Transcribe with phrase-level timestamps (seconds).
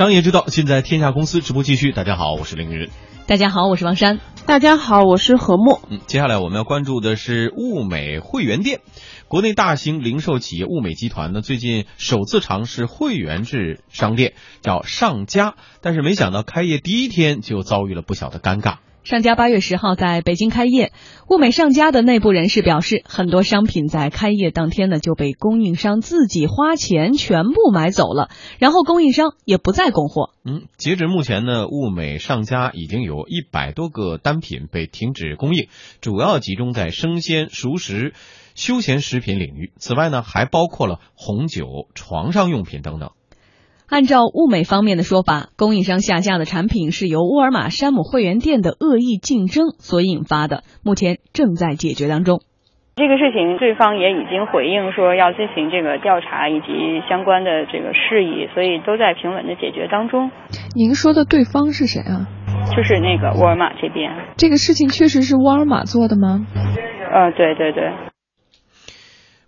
[0.00, 1.92] 商业之道，尽在天下公司直播继续。
[1.92, 2.88] 大家好，我是凌云。
[3.26, 4.18] 大家好，我是王珊。
[4.50, 5.80] 大家好，我是何墨。
[5.88, 8.80] 嗯，接下来我们要关注的是物美会员店。
[9.28, 18.78] 国内大型零售企业物美集团呢，最近首次尝试会员制商店，叫上家，但是没想到开业第一天就遭遇了不小的尴尬。
[19.02, 20.92] 上家八月十号在北京开业，
[21.28, 28.28] 物美上家的内部人士表示，很多商品在开业当天呢就被供应商自己花钱全部买走了，
[28.58, 30.32] 然后供应商也不再供货。
[30.44, 35.68] 嗯，截止目前呢，物美上家已经有一百多个单品被停止供应，
[36.00, 38.12] 主要集中在生鲜、熟食、
[38.54, 39.72] 休闲食品领域。
[39.76, 43.10] 此外呢，还包括了红酒、床上用品等等。
[43.88, 52.40] 按照物美方面的说法，供应商下架的产品是由沃尔玛山姆会员店的恶意竞争所引发的，目前正在解决当中。
[52.96, 60.30] 这个事情，对方也已经回应说要进行这个调查以及相关的这个事宜，所以都在平稳的解决当中。
[60.76, 62.28] 您说的对方是谁啊？
[62.74, 64.10] 就是那个沃尔玛这边。
[64.36, 66.46] 这个事情确实是沃尔玛做的吗？
[67.12, 67.92] 呃，对对对。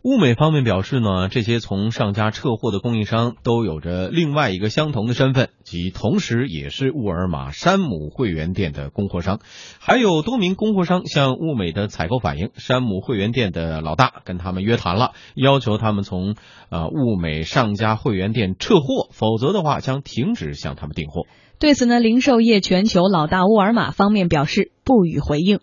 [0.05, 9.39] 物美方面表示呢，这些从上家撤货的供应商都有着另外一个相同的身份，即同时也是沃尔玛山姆会员店的供货商。
[9.79, 16.35] 还有多名供货商向物美的采购反映，山姆会员店的老大跟他们约谈了，要求他们从
[16.69, 21.29] 呃物美上家会员店撤货，否则的话将停止向他们订货。
[21.63, 25.63] 对此呢，零售业全球老大沃尔玛方面表示不予回应。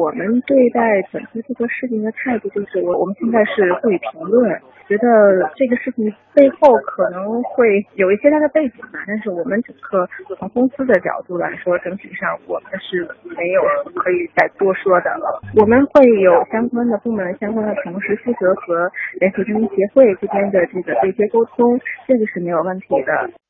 [0.00, 0.80] 我们对待
[1.12, 4.40] 本次这个事情的态度就是，我我们现在是不予评论，
[4.88, 5.04] 觉得
[5.52, 9.04] 这个事情背后可能会有一些它的背景吧。
[9.06, 10.08] 但是我们整个
[10.40, 13.04] 从公司的角度来说，整体上我们是
[13.36, 13.60] 没有
[14.00, 15.44] 可以再多说的了。
[15.60, 18.88] 我们会有相关的部门、相关的同事负责和
[19.20, 23.43] 联合经营协会这边的这个对接沟通，这个是没有问题的。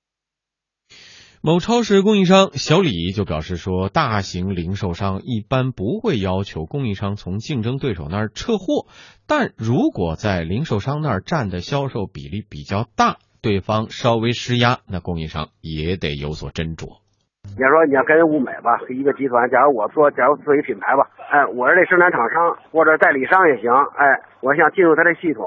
[1.46, 8.88] 某超市供应商小李就表示说，大型零售商一般不会要求供应商从竞争对手那儿撤货，
[9.28, 17.04] 但如果在零售商那儿占的销售比例比较大，对方稍微施压，那供应商也得有所斟酌。
[17.44, 23.68] 你要说你要跟物美吧，一个集团，假如我做，假如做一品牌吧，哎，我是这生产厂商或者代理商也行，
[24.00, 24.00] 哎，
[24.40, 25.44] 我想进入他的系统，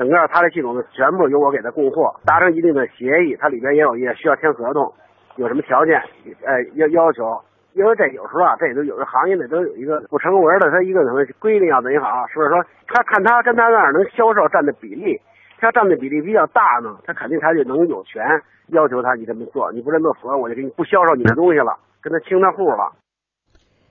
[0.00, 4.96] 整个他的系统全部由我给他供货，达成一定的协议，它里边也有也需要签合同。
[5.36, 6.00] 有什么条件？
[6.42, 7.22] 呃，要要求，
[7.74, 15.20] 因为这有时候啊，这都有的行业里都有一个不成文的，他一个什么规定要怎样是不是说他看他跟他那儿能销售占的比例，
[15.58, 18.22] 他占的比例比较大呢，他肯定他就能有权
[18.68, 22.96] 要求他你这么做，你不这么做，我就给你不销售你的东西了，跟他清他户了。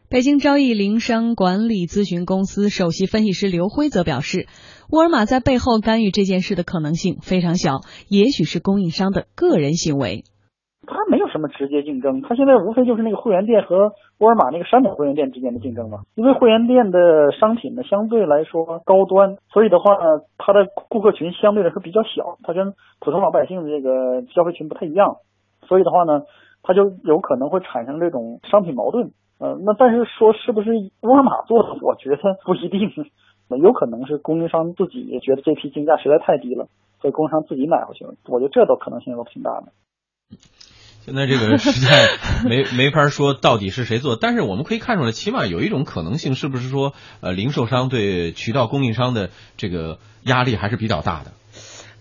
[0.10, 4.48] 北京昭易零商管理咨询公司首席分析师刘辉则表示，
[4.90, 10.24] 沃尔玛在背后干预这件事的可能性非常小，也许是供应商的个人行为。
[10.88, 16.00] 他没什么直接竞争，它现在无非就是那个会员店和沃尔玛那个山姆会员店之间的竞争嘛。
[16.16, 25.18] 因为会员店的商品呢相对来说高端，所以的话呢，它的顾客群相对来说比较小，它跟普通老百姓的这个消费群不太一样，
[25.68, 26.24] 所以的话呢，
[26.64, 29.12] 它就有可能会产生这种商品矛盾。
[29.40, 32.92] 呃，那但是说是不是沃尔玛做的，我觉得不一定，
[33.62, 36.68] 有可能是供应商自己也觉得这批进价实在太低了，
[37.02, 38.14] 所以供应商自己买回去了。
[38.28, 39.68] 我觉得这都可能性都挺大的。
[41.10, 42.08] 现在这个实在
[42.48, 51.32] 没没法说到底是谁做，但是我们可以看出来，起码有一种可能性，是不是说呃，零售商对渠道供应商的这个压力还是比较大的？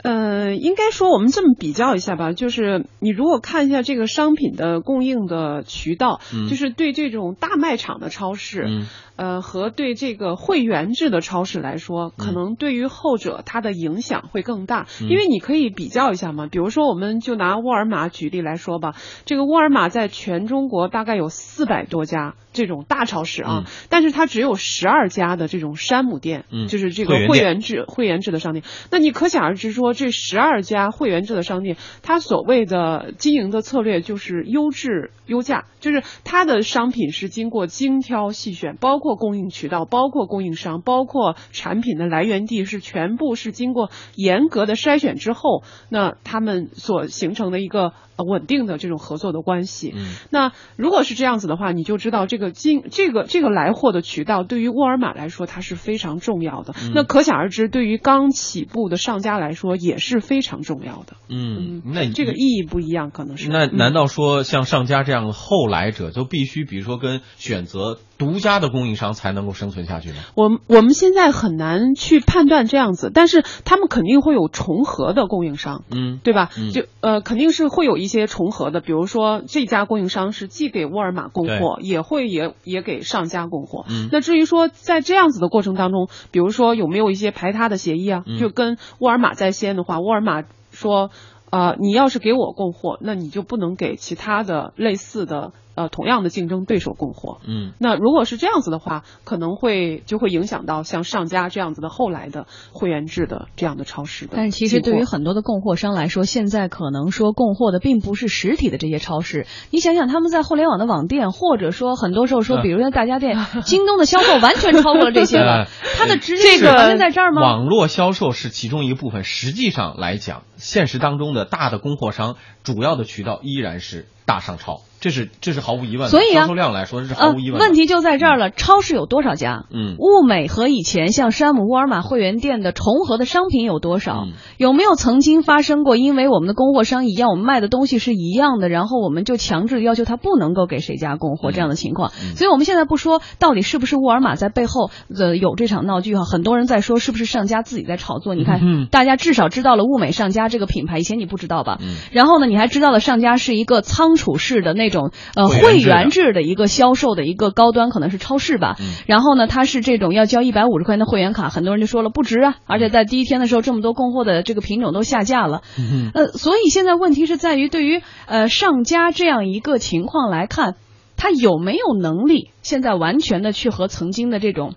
[0.03, 6.21] 呃，应该说我们这么比较一下吧，就是你如果看一下这个商品的供应的渠道，
[6.51, 8.85] 就是对这种大卖场的超市。
[9.19, 16.47] 呃，和对这个会员制的超市来说，可能对于后者它的影响会更大，因为你可以比较一下嘛。
[16.47, 28.65] 比如说，我们就拿沃尔玛举例来说吧，这个沃尔玛在全中国大概有四百多家这种大超市啊，但是它只有十二家的这种山姆店，就是这个会员制会员制的商店。
[28.93, 39.08] 那你可想而知，说这十二家会员制的商店，它所谓的经营的策略就是优质优价，就是它的商品是经过精挑细选，包括。
[39.09, 49.95] 括供应渠道，包括供应商，包括产品的来源地，是全部是经过严格的筛选之后，那他们所形成的一个稳定的这种合作的关系。
[49.97, 56.75] 嗯，那如果是这样子的话，你就知道这个经这个这个来货的渠道对于沃尔玛来说它是非常重要的。
[56.95, 61.17] 那可想而知，对于刚起步的商家来说也是非常重要的。
[61.31, 63.49] 嗯，那这个意义不一样，可能是。
[63.49, 68.98] 那难道说像上家这样的后来者就必须，比如说跟选择独家的供应？
[68.99, 70.17] 商才能够生存下去呢？
[70.35, 76.51] 我我们现在很难去判断这样子，但是他们肯定会有重合的供应商，嗯，对吧？
[76.59, 83.87] 嗯就呃肯定是会有一些重合的，比如说这家供应商是既给沃尔玛供货，也会也也给上家供货。
[83.89, 88.25] 嗯那至于说在这样子的过程当中，比如说有没有一些排他的协议啊？
[88.27, 90.43] 嗯就跟沃尔玛在先的话，沃尔玛
[90.73, 91.11] 说。
[91.51, 97.39] 呃，你要是给我供货，那你就不能给其他的类似的呃同样的竞争对手供货。
[97.47, 104.33] 嗯那如果是这样子的话，可能会就会影响到像上家这样子的后来的会员制的这样的超市的。
[104.37, 109.47] 但是其实对于很多的供货商来说，现在可能说供货的并不是实体的这些超市。
[109.71, 115.39] 你想想，他们在互联网的网店，或者说很多时候说，嗯比如像大家店、京东的销售完全超过了这些
[115.99, 117.43] 它的直这个接完全在这儿吗？
[117.43, 126.09] 网络销售是其中一部分，实际上来讲，现实当中的大的供货商主要的渠道依然是大商超，这是这是毫无疑问的。
[126.09, 127.65] 所以啊销售量来说是毫呃无疑，问的。
[127.67, 128.51] 问题就在这儿了。
[128.51, 129.65] 超市有多少家？
[129.73, 134.25] 嗯物美和以前像山姆沃尔玛会员店的重合的商品有多少？
[134.27, 142.11] 嗯有没有曾经发生过，因为我们的供货商一样，我们卖的东西是一样的，然后我们就强制要求他不能够给谁家供货嗯这样的情况？
[142.23, 148.35] 嗯所以我们现在不说到底是不是沃尔玛在背后呃有这场闹剧哈，很多人在说是不是上家自己在炒作？
[148.35, 151.79] 你看，嗯 大家至少知道了物美上家这个品牌，以前你不知道吧？
[151.81, 158.77] 嗯然后呢，你还知道了上家是一个仓储式的那种呃会会员制的员制的一个销售的一个高端，可能是超市吧。
[158.81, 165.63] 嗯然后呢，它是这种要交一百五十块钱的会员卡，很多人就说了不值啊，而且在第一天的时候，这么多供货的这个品种都下架了。
[165.79, 170.75] 嗯呃，所以现在问题是在于，对于呃上家这样一个情况来看，
[171.17, 174.75] 他有没有能力现在完全的去和曾经的这种。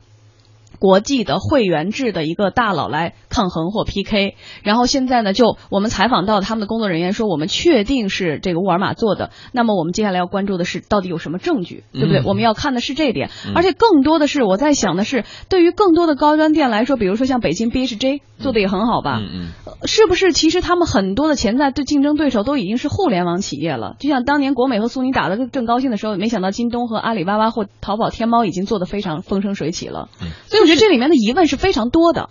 [0.79, 9.31] 国际的会员制的一个大佬来抗衡或 PK，然后现在呢，就我们采访到他们的工作人员说，我们确定是这个沃尔玛做的。
[9.53, 12.19] 那么我们接下来要关注的是，到底有什么证据，对不对？
[12.19, 23.95] 嗯我们要看的是这一点，嗯而且更多的是我在想的是，对于更多的高端店来说，比如说像北京 BHJ 做的也很好吧，嗯嗯呃是不是其实他们很多的潜在对竞争对手都已经是互联网企业了？
[23.99, 30.09] 就像当年国美和苏宁打得正高兴的时候，没想到京东和阿里巴巴或淘宝、天猫已经做得非常风生水起了。
[30.21, 32.29] 嗯所以我觉得这里面的疑问是非常多的。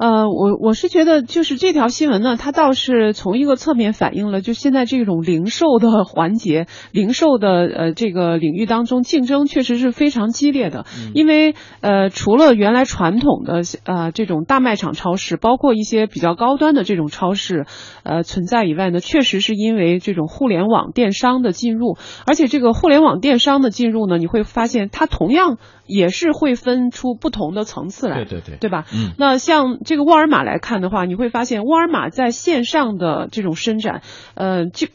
[0.00, 10.86] 呃，我我是觉得，就是这条新闻呢，它倒是从一个侧面反映了，就现在这种零售的环节、零售的呃这个领域当中，竞争确实是非常激烈的。
[10.96, 17.66] 嗯因为呃，除了原来传统的呃这种大卖场超市，包括一些比较高端的这种超市
[18.02, 28.86] 呃存在以外呢，确实是因为这种互联网电商的进入，而且这个互联网电商的进入呢，你会发现它同样也是会分出不同的层次来，对对对对吧？
[28.94, 34.02] 嗯那像这个沃尔玛来看的话，你会发现沃尔玛在线上的这种伸展，
[34.34, 34.86] 呃，就。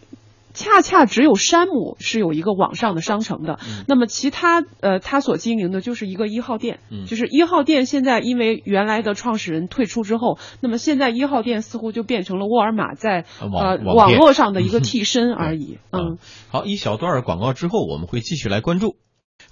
[0.57, 16.18] 恰恰只有山姆是有一个网上的商城的，嗯那么其他呃，他所经营的就是一个一号店，嗯就是一号店现在因为原来的创始人退出之后，那么现在一号店似乎就变成了沃尔玛在呃网络上的一个 替身而已，嗯。
[16.50, 18.95] 好，一小段广告之后，我们会继续来关注。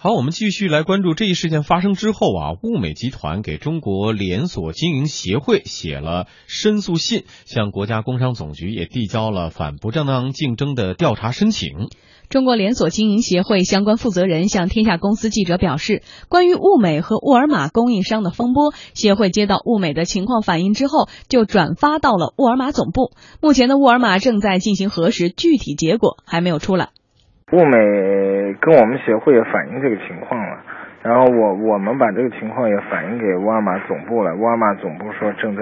[0.03, 11.87] 好，我们继续来关注这一事件发生之后啊，物美集团给中国连锁经营协会写了申诉信，向国家工商总局也递交了反不正当竞争的调查申请。
[12.27, 23.13] 中国连锁经营协会相关负责人向天下公司记者表示，关于物美和沃尔玛供应商的风波，协会接到物美的情况反映之后，就转发到了沃尔玛总部。
[23.39, 26.89] 目前的沃尔玛正在进行核实，具体结果还没有出来。
[27.53, 30.57] 物美跟我们协会也反映这个情况了，
[31.03, 35.61] 然后我我们把这个情况也反映给沃尔玛总部了，沃尔玛总部说正在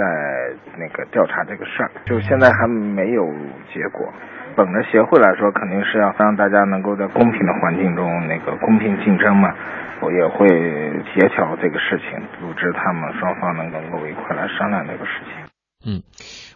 [0.77, 3.27] 那个调查这个事儿，就现在还没有
[3.73, 4.07] 结果。
[4.55, 9.53] 本着协会来说，肯定是要让大家能够在公平的环境中那个公平竞争嘛，
[9.99, 10.47] 我也会
[11.13, 15.50] 协调这个事情，组织他们双方能能够一块来商量这个事情。
[15.83, 16.03] 嗯，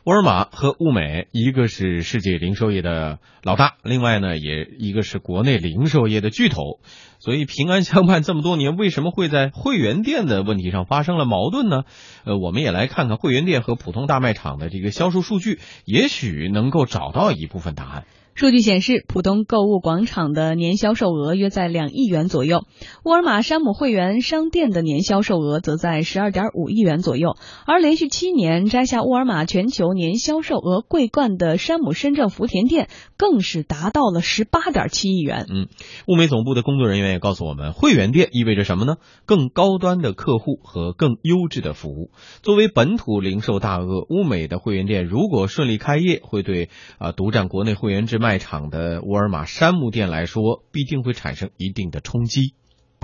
[0.04, 6.80] 沃尔玛和物美，一个是世界零售业的老大，另外呢，也一个是国内零售业的巨头。
[7.20, 11.84] 所以平安相伴这么多年，为什么会在会员店的问题上发生了矛盾呢？
[12.24, 18.06] 呃，我们也来看看会员店和普通大卖场的这个销售数据，也许能够找到一部分答案。
[18.36, 22.66] 数据显示，浦东购物广场的年销售额约在两亿元左右，
[23.06, 35.46] 沃尔玛山姆会员商店的年销售额则在十二点五亿元左右，而连续七年摘下沃尔玛全球年销售额桂冠的山姆深圳福田店更是达到了十八点七亿元。
[35.50, 35.70] 嗯，
[36.06, 38.98] 物美总部的工作人员也告诉我们，会员店意味着什么呢？
[39.26, 42.12] 更高端的客户和更优质的服务。
[42.42, 52.56] 作为本土零售大鳄，物美的会员店如果顺利开业，会对啊、独占国内会员制卖场的沃尔玛山姆店来说，必定会产生一定的冲击。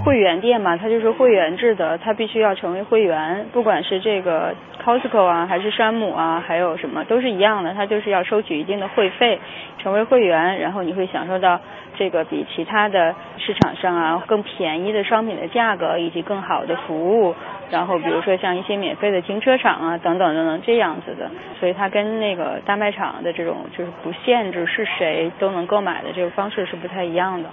[0.03, 9.39] 会员店嘛，它就是会员制的，它必须要成为会员，不管是这个 Costco 啊，还是山姆啊，还有什么都是一样的，它就是要收取一定的会费，
[9.77, 11.59] 成为会员，然后你会享受到
[11.97, 17.35] 这个比其他的市场上啊更便宜的商品的价格，以及更好的服务，
[17.69, 21.29] 然后比如说像一些免费的停车场啊等等等等这样子的，
[21.59, 27.49] 所以它跟那个大卖场的这种就是不限制是谁都能购买的这个方式是不太一样的。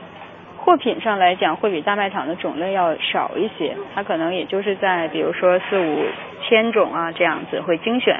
[0.69, 6.05] 货品上来讲，会比大卖场的种类要少一些，它可能也就是在比如说四五
[6.43, 8.15] 千种啊这样子会精选，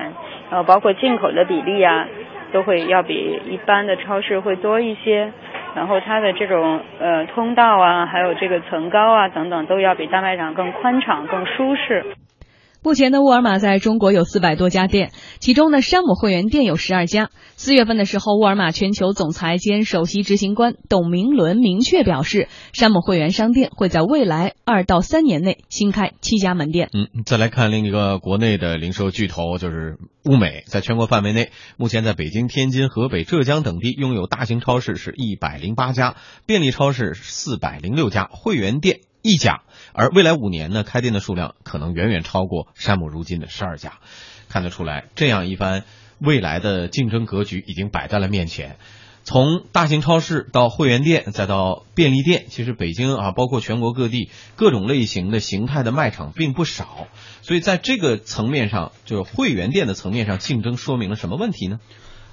[0.51, 2.09] 然后包括进口的比例啊，
[2.51, 5.31] 都会要比一般的超市会多一些，
[5.75, 12.03] 然后它的这种呃通道啊，还有这个层高啊等等，都要比大卖场更宽敞、更舒适。
[12.81, 17.31] 目前的沃尔玛在中国有四百多家店，其中呢，山姆会员店有十二家。
[17.57, 26.89] 四月份的时候，沃尔玛全球总裁兼首席执行官董明伦明确表示，山姆会员商店会在未来二到三年内新开七家门店。
[26.93, 36.15] 嗯，再来看另一个国内的零售巨头，就是物美，在全国范围内，目前在北京、天津、河北、浙江等地拥有大型超市是一百零八家，
[36.47, 39.01] 便利超市四百零六家，会员店。
[39.23, 43.99] 一家，而未来五年呢，开店的数量可能远远超过山姆如今的十二家，
[44.49, 45.85] 看得出来，这样一番
[46.19, 48.77] 未来的竞争格局已经摆在了面前。
[49.25, 57.09] 从大型超市到会员店，再到便利店，其实北京啊，包括全国各地各种类型的形态的卖场并不少，
[57.43, 61.79] 所以在这个层面上，就是会员店的层面上，竞争说明了什么问题呢？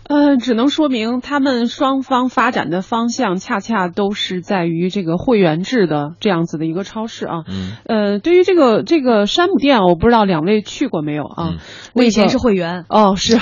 [0.08, 7.44] 呃，只能说明他们双方发展的方向恰恰都是在于这个会员制的这样子的一个超市啊。
[7.48, 7.72] 嗯。
[7.86, 11.56] 呃，对于这个这个山姆店，我不知道两位去过没有啊？
[11.94, 12.86] 我以前是会员。
[12.88, 13.38] 哦，是。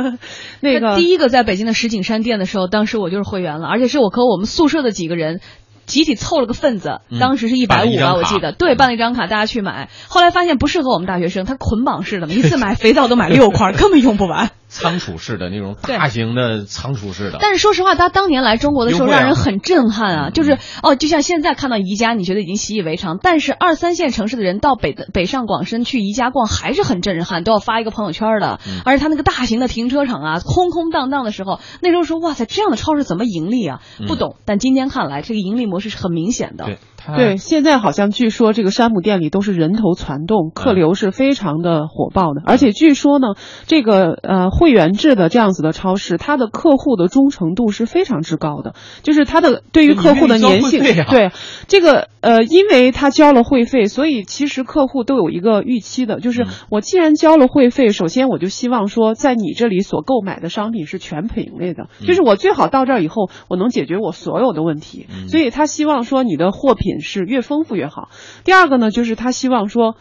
[0.60, 5.40] 那个第一个在北京的石景山店的时候，当时我就是会员了，而且是我和我们宿舍的几个人。
[5.84, 9.88] 集体凑了个份子，当时是一百五吧，我记得，对，办了一张卡，大家去买。
[10.08, 14.50] 后来发现不适合我们大学生，它捆绑式的，一次买肥皂都买六块， 根本用不完。
[14.68, 17.38] 仓储式的那种大型的仓储式的。
[17.40, 20.30] 但是说实话，他当年来中国的时候，让人很震撼啊！
[20.30, 28.60] 就是哦，就像现在看到宜家，你觉得已经习以为常，但是二三线城市的人到北北上广深去宜家逛还是很震撼，都要发一个朋友圈的。
[28.84, 33.80] 而且他那个大型的停车场啊，空空荡荡的时候，那时候说哇塞，这样的超市怎么盈利啊？
[34.06, 34.36] 不懂。
[34.44, 36.66] 但今天看来，这个盈利模式是很明显的。
[36.66, 36.78] 对。
[37.16, 42.42] 对，现在好像据说这个山姆店里都是人头攒动，客流是非常的火爆的。
[42.44, 43.28] 而且据说呢，
[43.66, 50.82] 这个呃会员制的这样子的超市，它的客户的忠诚度是非常之高的，就是它的对于客户的粘性。
[50.82, 51.30] 对，
[51.66, 65.06] 这个呃，因为他交了会费，所以其实客户都有一个预期的，就是我既然交了会费，首先我就希望说，在你这里所购买的商品是全品类的，就是我最好到这儿以后，我能解决我所有的问题。
[65.28, 66.88] 所以他希望说你的货品。
[67.00, 68.08] 是越丰富越好。
[68.44, 69.94] 第二个呢，就是他希望说。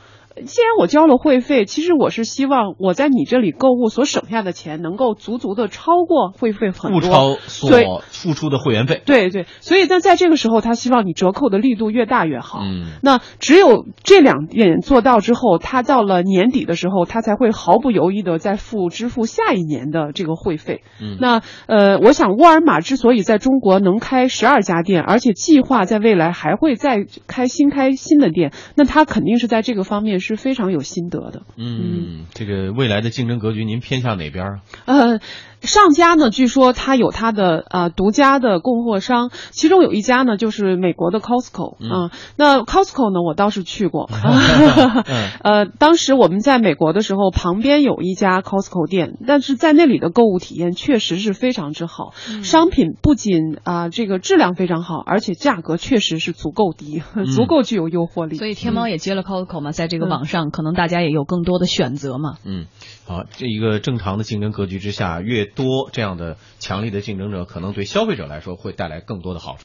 [0.46, 9.02] 既然我交了会费，其实我是希望我在你这里购物所省下的钱能够足足的超过会费很多，不超所付出的会员费。
[9.06, 12.60] 对对，所以那在这个时候，他希望你折扣的力度越大越好。
[12.64, 20.82] 嗯，那只有这两点做到之后，他到了年底的时候，他才会毫不犹豫的再付支付下一年的这个会费。
[21.02, 30.18] 嗯，那呃，我想沃尔玛之所以在中国能开十二家店，而且计划在未来还会再开新开新的店，那他肯定是在这个方面。
[30.27, 31.44] 是非常有心得的。
[31.58, 34.60] 嗯，这个未来的竞争格局，您偏向哪边啊？
[34.86, 35.20] 呃。
[35.64, 42.12] 上家呢，据说他有他的啊独家的供货商，其中有一家呢就是美国的 Costco 啊。
[42.36, 44.08] 那 Costco 呢，我倒是去过。
[45.44, 52.14] 呃，当时我们在美国的时候，旁边有一家 Costco 店，但是在那里的购物体验确实是非常之好。
[52.44, 57.02] 商品不仅啊这个质量非常好，而且价格确实是足够低，
[57.36, 58.36] 足够具有诱惑力。
[58.36, 62.38] 所以天猫也接了 Costco 嘛，在这个网上可能大家也有更多的选择嘛。
[62.44, 62.66] 嗯，
[63.06, 69.56] 好，这一个正常的竞争格局之下，越多这样的强力的竞争者，可能对消费者来说会带来更多的好处。